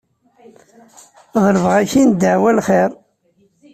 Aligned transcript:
Ḍelbeɣ-k-in 1.45 2.09
ddeɛwa 2.13 2.51
n 2.53 2.57
lxir. 2.59 2.91